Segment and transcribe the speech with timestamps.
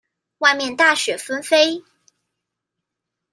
[0.39, 1.83] 外面大雪紛飛